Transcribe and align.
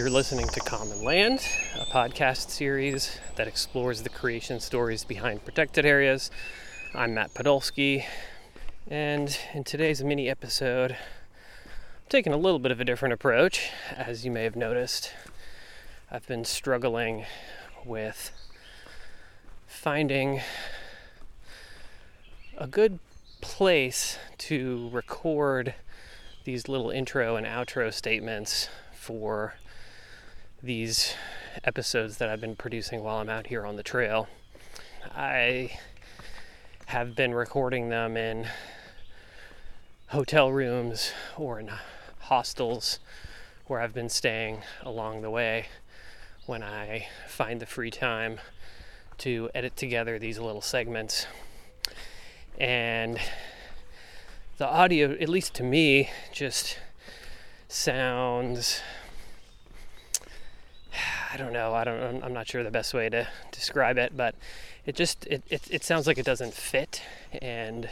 You're 0.00 0.08
listening 0.08 0.48
to 0.48 0.60
Common 0.60 1.04
Land, 1.04 1.46
a 1.78 1.84
podcast 1.84 2.48
series 2.48 3.18
that 3.36 3.46
explores 3.46 4.00
the 4.00 4.08
creation 4.08 4.58
stories 4.58 5.04
behind 5.04 5.44
protected 5.44 5.84
areas. 5.84 6.30
I'm 6.94 7.12
Matt 7.12 7.34
Podolsky, 7.34 8.06
and 8.88 9.38
in 9.52 9.62
today's 9.62 10.02
mini 10.02 10.30
episode, 10.30 10.92
I'm 10.92 11.68
taking 12.08 12.32
a 12.32 12.38
little 12.38 12.58
bit 12.58 12.72
of 12.72 12.80
a 12.80 12.84
different 12.86 13.12
approach. 13.12 13.68
As 13.94 14.24
you 14.24 14.30
may 14.30 14.44
have 14.44 14.56
noticed, 14.56 15.12
I've 16.10 16.26
been 16.26 16.46
struggling 16.46 17.26
with 17.84 18.32
finding 19.66 20.40
a 22.56 22.66
good 22.66 23.00
place 23.42 24.16
to 24.38 24.88
record 24.92 25.74
these 26.44 26.68
little 26.68 26.88
intro 26.88 27.36
and 27.36 27.46
outro 27.46 27.92
statements 27.92 28.70
for 28.94 29.56
these 30.62 31.14
episodes 31.64 32.18
that 32.18 32.28
I've 32.28 32.40
been 32.40 32.56
producing 32.56 33.02
while 33.02 33.16
I'm 33.16 33.30
out 33.30 33.46
here 33.46 33.64
on 33.64 33.76
the 33.76 33.82
trail. 33.82 34.28
I 35.16 35.78
have 36.86 37.14
been 37.16 37.34
recording 37.34 37.88
them 37.88 38.16
in 38.16 38.46
hotel 40.08 40.52
rooms 40.52 41.12
or 41.36 41.60
in 41.60 41.70
hostels 42.18 42.98
where 43.68 43.80
I've 43.80 43.94
been 43.94 44.10
staying 44.10 44.62
along 44.82 45.22
the 45.22 45.30
way 45.30 45.66
when 46.44 46.62
I 46.62 47.06
find 47.26 47.60
the 47.60 47.66
free 47.66 47.90
time 47.90 48.38
to 49.18 49.48
edit 49.54 49.76
together 49.76 50.18
these 50.18 50.38
little 50.38 50.60
segments. 50.60 51.26
And 52.58 53.18
the 54.58 54.66
audio, 54.66 55.12
at 55.12 55.28
least 55.30 55.54
to 55.54 55.62
me, 55.62 56.10
just 56.32 56.78
sounds. 57.68 58.82
I 61.32 61.36
don't 61.36 61.52
know. 61.52 61.74
I 61.74 61.84
don't. 61.84 62.24
I'm 62.24 62.32
not 62.32 62.48
sure 62.48 62.64
the 62.64 62.70
best 62.72 62.92
way 62.92 63.08
to 63.08 63.28
describe 63.52 63.98
it, 63.98 64.16
but 64.16 64.34
it 64.84 64.96
just 64.96 65.26
it, 65.26 65.42
it, 65.48 65.62
it 65.70 65.84
sounds 65.84 66.08
like 66.08 66.18
it 66.18 66.24
doesn't 66.24 66.54
fit, 66.54 67.02
and 67.40 67.88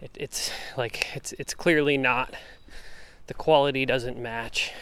it, 0.00 0.10
it's 0.14 0.50
like 0.76 1.06
it's 1.14 1.32
it's 1.34 1.54
clearly 1.54 1.96
not. 1.96 2.34
The 3.28 3.34
quality 3.34 3.86
doesn't 3.86 4.18
match 4.18 4.72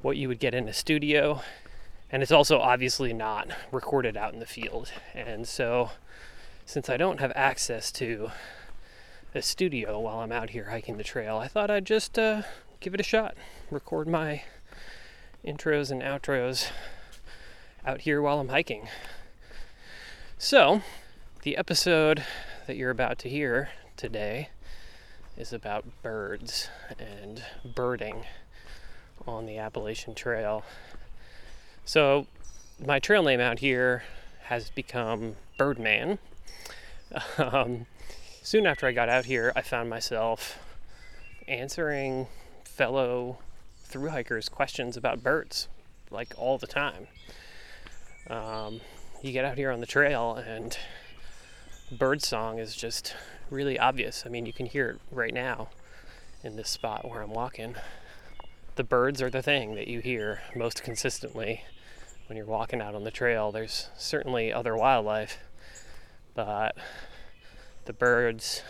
what 0.00 0.16
you 0.16 0.28
would 0.28 0.38
get 0.38 0.54
in 0.54 0.66
a 0.66 0.72
studio, 0.72 1.42
and 2.10 2.22
it's 2.22 2.32
also 2.32 2.58
obviously 2.58 3.12
not 3.12 3.50
recorded 3.70 4.16
out 4.16 4.32
in 4.32 4.40
the 4.40 4.46
field. 4.46 4.90
And 5.14 5.46
so, 5.46 5.90
since 6.64 6.88
I 6.88 6.96
don't 6.96 7.20
have 7.20 7.32
access 7.34 7.92
to 7.92 8.30
a 9.34 9.42
studio 9.42 10.00
while 10.00 10.20
I'm 10.20 10.32
out 10.32 10.50
here 10.50 10.70
hiking 10.70 10.96
the 10.96 11.04
trail, 11.04 11.36
I 11.36 11.48
thought 11.48 11.70
I'd 11.70 11.84
just 11.84 12.18
uh, 12.18 12.42
give 12.80 12.94
it 12.94 13.00
a 13.00 13.02
shot. 13.02 13.34
Record 13.70 14.08
my 14.08 14.44
intros 15.46 15.90
and 15.90 16.02
outros 16.02 16.70
out 17.86 18.00
here 18.02 18.20
while 18.20 18.40
I'm 18.40 18.48
hiking. 18.48 18.88
So, 20.38 20.82
the 21.42 21.56
episode 21.56 22.24
that 22.66 22.76
you're 22.76 22.90
about 22.90 23.18
to 23.20 23.28
hear 23.28 23.70
today 23.96 24.48
is 25.36 25.52
about 25.52 25.84
birds 26.02 26.68
and 26.98 27.44
birding 27.64 28.24
on 29.26 29.46
the 29.46 29.58
Appalachian 29.58 30.14
Trail. 30.14 30.64
So, 31.84 32.26
my 32.84 32.98
trail 32.98 33.22
name 33.22 33.40
out 33.40 33.60
here 33.60 34.02
has 34.44 34.70
become 34.70 35.36
Birdman. 35.58 36.18
Um, 37.38 37.86
soon 38.42 38.66
after 38.66 38.84
I 38.84 38.92
got 38.92 39.08
out 39.08 39.26
here, 39.26 39.52
I 39.54 39.62
found 39.62 39.88
myself 39.88 40.58
answering 41.46 42.26
fellow 42.64 43.38
through 43.86 44.10
hikers 44.10 44.48
questions 44.48 44.96
about 44.96 45.22
birds 45.22 45.68
like 46.10 46.34
all 46.36 46.58
the 46.58 46.66
time. 46.66 47.06
Um, 48.28 48.80
you 49.22 49.32
get 49.32 49.44
out 49.44 49.56
here 49.56 49.70
on 49.70 49.80
the 49.80 49.86
trail 49.86 50.34
and 50.34 50.76
bird 51.90 52.22
song 52.22 52.58
is 52.58 52.74
just 52.74 53.14
really 53.50 53.78
obvious. 53.78 54.24
I 54.26 54.28
mean, 54.28 54.44
you 54.46 54.52
can 54.52 54.66
hear 54.66 54.90
it 54.90 55.00
right 55.10 55.32
now 55.32 55.68
in 56.42 56.56
this 56.56 56.68
spot 56.68 57.08
where 57.08 57.22
I'm 57.22 57.30
walking. 57.32 57.76
The 58.74 58.84
birds 58.84 59.22
are 59.22 59.30
the 59.30 59.42
thing 59.42 59.74
that 59.76 59.88
you 59.88 60.00
hear 60.00 60.40
most 60.54 60.82
consistently 60.82 61.64
when 62.26 62.36
you're 62.36 62.46
walking 62.46 62.80
out 62.80 62.94
on 62.94 63.04
the 63.04 63.10
trail. 63.10 63.52
There's 63.52 63.88
certainly 63.96 64.52
other 64.52 64.76
wildlife, 64.76 65.38
but 66.34 66.76
the 67.84 67.92
birds 67.92 68.62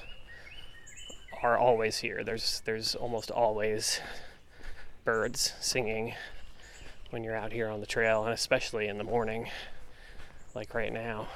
are 1.42 1.56
always 1.56 1.98
here. 1.98 2.22
There's 2.22 2.62
there's 2.64 2.94
almost 2.94 3.30
always 3.30 4.00
birds 5.06 5.54
singing 5.60 6.14
when 7.10 7.22
you're 7.22 7.36
out 7.36 7.52
here 7.52 7.68
on 7.68 7.80
the 7.80 7.86
trail, 7.86 8.24
and 8.24 8.34
especially 8.34 8.88
in 8.88 8.98
the 8.98 9.04
morning, 9.04 9.48
like 10.52 10.74
right 10.74 10.92
now. 10.92 11.28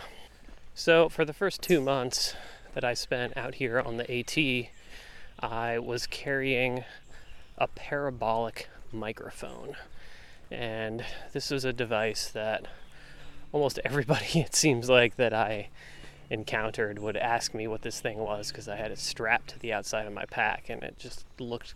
So 0.75 1.09
for 1.09 1.25
the 1.25 1.33
first 1.33 1.63
two 1.63 1.81
months 1.81 2.35
that 2.75 2.85
I 2.85 2.95
spent 2.95 3.37
out 3.37 3.55
here 3.55 3.81
on 3.81 3.97
the 3.97 4.11
AT, 4.11 4.71
I 5.39 5.79
was 5.79 6.09
carrying 6.09 6.83
a 7.57 7.69
parabolic 7.69 8.69
microphone, 8.93 9.77
and 10.51 11.05
this 11.33 11.51
was 11.51 11.65
a 11.65 11.73
device 11.73 12.29
that 12.29 12.67
almost 13.53 13.79
everybody 13.85 14.41
it 14.41 14.57
seems 14.57 14.91
like 14.91 15.15
that 15.15 15.33
I 15.33 15.69
encountered 16.29 16.99
would 16.99 17.17
ask 17.17 17.55
me 17.55 17.69
what 17.69 17.83
this 17.83 18.01
thing 18.01 18.19
was 18.19 18.49
because 18.49 18.69
I 18.69 18.77
had 18.77 18.91
it 18.91 18.99
strapped 18.99 19.51
to 19.51 19.59
the 19.61 19.73
outside 19.73 20.07
of 20.07 20.13
my 20.13 20.25
pack 20.25 20.69
and 20.69 20.83
it 20.83 20.99
just 20.99 21.25
looked 21.39 21.75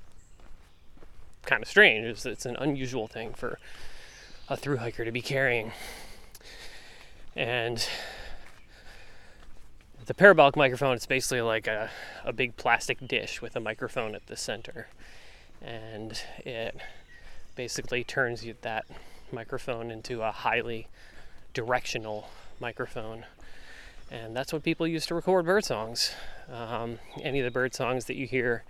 kind 1.45 1.63
of 1.63 1.69
strange. 1.69 2.07
It's, 2.07 2.27
it's 2.27 2.47
an 2.47 2.57
unusual 2.57 3.07
thing 3.07 3.35
for 3.35 3.59
a 4.49 4.57
through 4.57 4.79
hiker 4.79 5.05
to 5.05 5.13
be 5.13 5.23
carrying. 5.23 5.73
And 7.37 7.87
the 10.07 10.15
parabolic 10.15 10.57
microphone 10.57 10.95
it's 10.95 11.07
basically 11.07 11.41
like 11.41 11.67
a, 11.67 11.91
a 12.25 12.33
big 12.33 12.57
plastic 12.57 13.07
dish 13.07 13.41
with 13.41 13.57
a 13.57 13.61
microphone 13.61 14.15
at 14.15 14.27
the 14.27 14.37
center. 14.37 14.89
And 15.63 16.21
it 16.39 16.77
basically 17.57 18.05
turns 18.05 18.45
that 18.63 18.85
microphone 19.33 19.91
into 19.91 20.23
a 20.23 20.31
highly 20.31 20.89
directional 21.55 22.29
microphone 22.61 23.25
and 24.11 24.37
that's 24.37 24.53
what 24.53 24.63
people 24.63 24.87
use 24.87 25.07
to 25.07 25.15
record 25.15 25.47
bird 25.47 25.65
songs. 25.65 26.13
Um, 26.53 26.99
any 27.23 27.41
of 27.41 27.45
the 27.45 27.51
bird 27.51 27.75
songs 27.75 28.05
that 28.05 28.17
you 28.17 28.27
hear, 28.27 28.65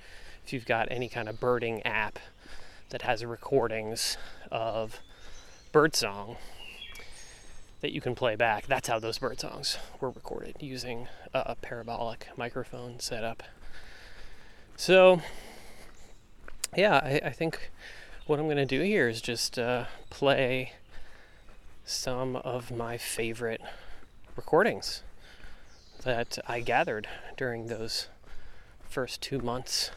if 0.44 0.52
you've 0.52 0.66
got 0.66 0.88
any 0.90 1.08
kind 1.08 1.28
of 1.28 1.40
birding 1.40 1.82
app 1.82 2.18
that 2.90 3.02
has 3.02 3.24
recordings 3.24 4.16
of 4.50 5.00
bird 5.72 5.96
song 5.96 6.36
that 7.80 7.92
you 7.92 8.00
can 8.00 8.14
play 8.14 8.34
back, 8.34 8.66
that's 8.66 8.88
how 8.88 8.98
those 8.98 9.18
bird 9.18 9.38
songs 9.38 9.76
were 10.00 10.10
recorded 10.10 10.56
using 10.60 11.06
a, 11.34 11.42
a 11.48 11.54
parabolic 11.56 12.28
microphone 12.36 12.98
setup. 12.98 13.42
So, 14.76 15.20
yeah, 16.74 17.00
I, 17.02 17.28
I, 17.28 17.30
think 17.30 17.70
what 18.26 18.38
I'm 18.38 18.46
going 18.46 18.56
to 18.56 18.64
do 18.64 18.80
here 18.80 19.08
is 19.08 19.20
just 19.20 19.58
uh, 19.58 19.84
play 20.08 20.72
some 21.84 22.36
of 22.36 22.70
my 22.70 22.96
favorite 22.96 23.60
recordings 24.34 25.02
that 26.04 26.38
I 26.46 26.60
gathered 26.60 27.06
during 27.36 27.66
those 27.66 28.08
first 28.88 29.20
two 29.20 29.40
months 29.40 29.90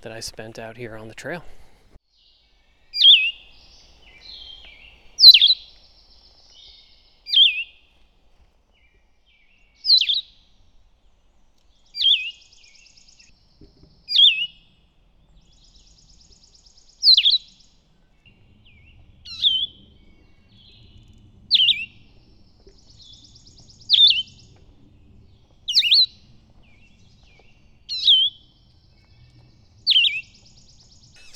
that 0.00 0.12
I 0.12 0.20
spent 0.20 0.58
out 0.58 0.76
here 0.76 0.96
on 0.96 1.08
the 1.08 1.14
trail. 1.14 1.44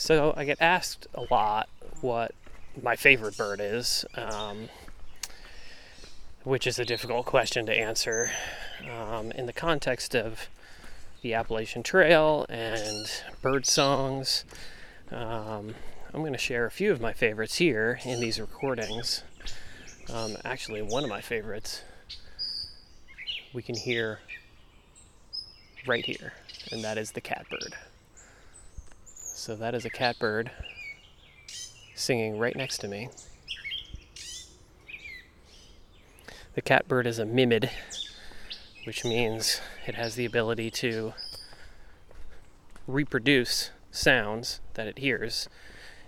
So 0.09 0.33
I 0.35 0.47
get 0.47 0.57
asked 0.63 1.07
a 1.13 1.27
lot 1.31 1.69
what 2.01 2.35
my 2.83 2.97
favorite 2.97 3.37
bird 3.37 3.61
is, 3.61 4.07
um, 4.15 4.71
which 6.45 6.67
is 6.67 6.79
a 6.79 6.85
difficult 6.87 7.27
question 7.27 7.67
to 7.67 7.79
answer 7.79 8.31
um, 8.91 9.33
in 9.33 9.45
the 9.45 9.53
context 9.53 10.17
of 10.17 10.49
the 11.21 11.35
Appalachian 11.35 11.83
Trail 11.83 12.47
and 12.49 13.07
bird 13.43 13.67
songs. 13.67 14.47
Um, 15.13 15.75
I'm 16.15 16.21
going 16.21 16.33
to 16.33 16.39
share 16.39 16.65
a 16.65 16.71
few 16.71 16.91
of 16.91 17.03
my 17.03 17.13
favorites 17.13 17.57
here 17.57 18.01
in 18.03 18.19
these 18.19 18.41
recordings. 18.41 19.25
Um, 20.11 20.39
actually, 20.43 20.81
one 20.81 21.05
of 21.05 21.11
my 21.11 21.21
favorites 21.21 21.83
we 23.53 23.61
can 23.61 23.75
hear 23.75 24.21
right 25.87 26.07
here, 26.07 26.33
and 26.73 26.83
that 26.83 26.97
is 26.97 27.13
the 27.13 27.21
catbird. 27.21 27.75
So 29.39 29.55
that 29.55 29.73
is 29.73 29.85
a 29.85 29.91
catbird 29.91 30.51
singing 31.95 32.39
right 32.39 32.57
next 32.57 32.79
to 32.79 32.89
me. 32.89 33.09
The 36.57 36.61
catbird 36.61 37.07
is 37.07 37.21
a 37.21 37.25
mimid, 37.25 37.71
which 38.85 39.05
means 39.05 39.61
it 39.87 39.95
has 39.95 40.17
the 40.17 40.25
ability 40.25 40.73
to 40.73 41.15
reproduce 42.89 43.71
sounds 43.93 44.59
that 44.75 44.89
it 44.89 44.99
hears 44.99 45.49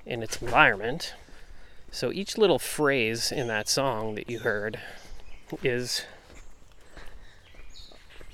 in 0.04 0.24
its 0.24 0.42
environment. 0.42 1.14
So 1.92 2.10
each 2.10 2.36
little 2.36 2.58
phrase 2.58 3.30
in 3.30 3.46
that 3.46 3.68
song 3.68 4.16
that 4.16 4.28
you 4.28 4.40
heard 4.40 4.80
is 5.62 6.04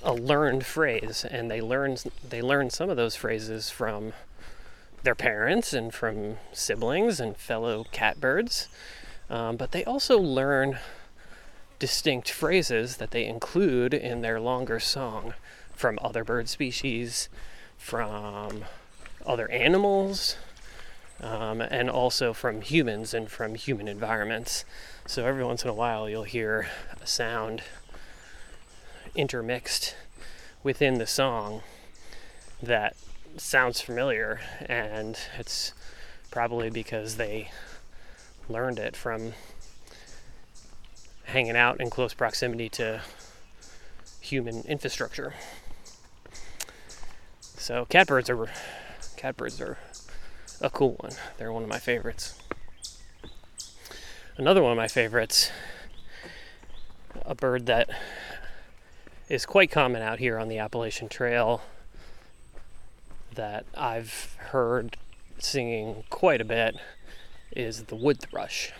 a 0.03 0.15
learned 0.15 0.65
phrase 0.65 1.27
and 1.31 1.51
they 1.51 1.61
learn 1.61 1.99
they 2.27 2.41
learn 2.41 2.71
some 2.71 2.89
of 2.89 2.97
those 2.97 3.15
phrases 3.15 3.69
from 3.69 4.15
their 5.07 5.15
parents 5.15 5.73
and 5.73 5.95
from 5.95 6.37
siblings 6.53 7.21
and 7.21 7.37
fellow 7.37 7.87
catbirds 7.93 8.69
um, 9.31 9.57
but 9.57 9.73
they 9.73 9.85
also 9.85 10.19
learn 10.19 10.79
distinct 11.79 12.31
phrases 12.31 12.97
that 12.97 13.11
they 13.11 13.25
include 13.25 13.95
in 13.95 14.21
their 14.21 14.41
longer 14.41 14.81
song 14.81 15.35
from 15.75 15.99
other 16.03 16.25
bird 16.25 16.49
species 16.49 17.29
from 17.79 18.65
other 19.27 19.51
animals 19.51 20.37
um, 21.21 21.61
and 21.61 21.89
also 21.91 22.33
from 22.33 22.61
humans 22.61 23.15
and 23.15 23.31
from 23.31 23.55
human 23.55 23.89
environments. 23.89 24.65
So 25.07 25.25
every 25.25 25.45
once 25.45 25.65
in 25.65 25.71
a 25.71 25.75
while, 25.75 26.09
you'll 26.09 26.25
hear 26.25 26.69
a 27.01 27.07
sound 27.07 27.63
intermixed 29.15 29.97
within 30.63 30.99
the 30.99 31.07
song 31.07 31.63
that 32.63 32.97
sounds 33.41 33.81
familiar, 33.81 34.41
and 34.67 35.19
it's 35.39 35.73
probably 36.31 36.71
because 36.71 37.17
they 37.17 37.51
learned 38.49 38.79
it 38.79 38.97
from 38.97 39.33
hanging 41.25 41.57
out 41.57 41.81
in 41.81 41.91
close 41.91 42.15
proximity 42.15 42.69
to 42.69 43.03
human 44.21 44.63
infrastructure. 44.63 45.35
So 47.41 47.85
catbirds 47.87 48.31
are 48.31 48.49
catbirds 49.17 49.61
are 49.61 49.79
a 50.61 50.71
cool 50.71 50.97
one. 51.01 51.13
They're 51.37 51.53
one 51.53 51.63
of 51.63 51.69
my 51.69 51.79
favorites. 51.79 52.39
Another 54.37 54.63
one 54.63 54.73
of 54.73 54.77
my 54.77 54.89
favorites, 54.89 55.51
a 57.25 57.35
bird 57.35 57.67
that 57.67 57.89
is 59.29 59.47
quite 59.47 59.71
common 59.71 60.03
out 60.03 60.19
here 60.19 60.39
on 60.39 60.49
the 60.49 60.59
Appalachian 60.59 61.09
Trail 61.09 61.63
that 63.37 63.65
I've 63.77 64.37
heard 64.39 64.97
singing 65.39 66.05
quite 66.11 66.41
a 66.41 66.45
bit, 66.45 66.77
is 67.53 67.85
the 67.85 67.95
wood 67.95 68.21
thrush. 68.21 68.73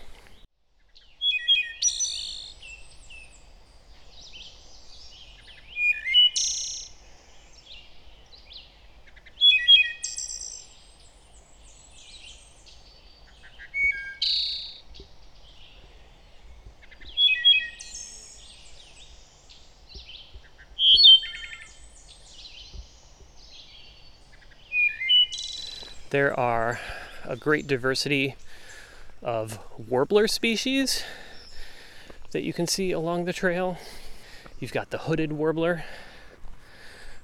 There 26.17 26.33
are 26.33 26.79
a 27.25 27.35
great 27.35 27.67
diversity 27.67 28.37
of 29.21 29.59
warbler 29.77 30.27
species 30.27 31.03
that 32.31 32.41
you 32.41 32.53
can 32.53 32.65
see 32.65 32.91
along 32.91 33.25
the 33.25 33.33
trail. 33.33 33.77
You've 34.59 34.73
got 34.73 34.89
the 34.89 34.97
hooded 34.97 35.33
warbler, 35.33 35.85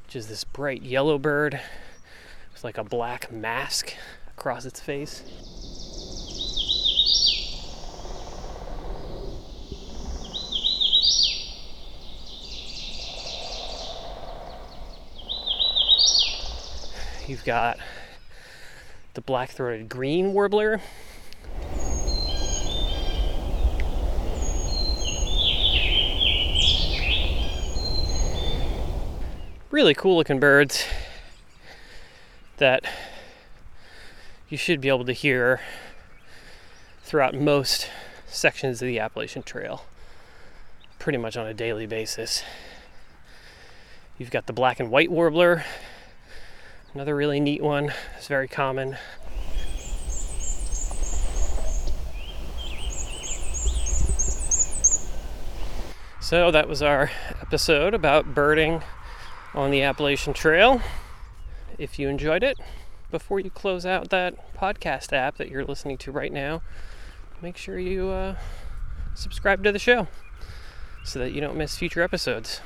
which 0.06 0.16
is 0.16 0.28
this 0.28 0.44
bright 0.44 0.84
yellow 0.84 1.18
bird 1.18 1.60
with 2.54 2.64
like 2.64 2.78
a 2.78 2.84
black 2.84 3.32
mask 3.32 3.96
across 4.38 4.64
its 4.64 4.80
face. 4.80 5.24
You've 17.28 17.44
got 17.44 17.80
the 19.14 19.22
black 19.22 19.52
throated 19.52 19.90
green 19.90 20.34
warbler. 20.34 20.82
Really 29.72 29.94
cool 29.94 30.18
looking 30.18 30.40
birds 30.40 30.86
that 32.58 32.84
you 34.50 34.58
should 34.58 34.80
be 34.80 34.88
able 34.88 35.06
to 35.06 35.14
hear 35.14 35.62
throughout 37.02 37.34
most 37.34 37.90
sections 38.28 38.82
of 38.82 38.88
the 38.88 39.00
Appalachian 39.00 39.44
Trail 39.44 39.86
pretty 41.00 41.18
much 41.18 41.36
on 41.36 41.46
a 41.46 41.54
daily 41.54 41.86
basis. 41.86 42.44
You've 44.18 44.32
got 44.32 44.46
the 44.46 44.54
black 44.54 44.80
and 44.80 44.90
white 44.90 45.12
warbler, 45.12 45.66
Another 46.94 47.16
really 47.16 47.40
neat 47.40 47.64
one. 47.64 47.92
It's 48.18 48.28
very 48.28 48.48
common. 48.48 48.98
So 56.20 56.52
that 56.52 56.68
was 56.68 56.82
our 56.82 57.10
episode 57.42 57.94
about 57.94 58.36
birding 58.36 58.84
on 59.56 59.72
the 59.72 59.82
Appalachian 59.82 60.34
Trail. 60.34 60.82
If 61.80 61.98
you 61.98 62.10
enjoyed 62.10 62.44
it, 62.44 62.58
before 63.10 63.40
you 63.40 63.50
close 63.50 63.86
out 63.86 64.10
that 64.10 64.56
podcast 64.56 65.14
app 65.14 65.38
that 65.38 65.50
you're 65.50 65.66
listening 65.66 65.98
to 66.00 66.12
right 66.12 66.32
now, 66.32 66.62
make 67.42 67.58
sure 67.58 67.80
you 67.80 68.10
uh, 68.10 68.36
subscribe 69.16 69.64
to 69.64 69.72
the 69.72 69.80
show 69.80 70.08
so 71.04 71.20
that 71.20 71.32
you 71.32 71.42
don't 71.42 71.58
miss 71.58 71.76
future 71.76 72.02
episodes. 72.02 72.62